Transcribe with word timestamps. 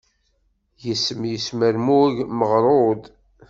Yis-m 0.83 1.21
yesmermug 1.31 2.15
meɣrud. 2.39 3.01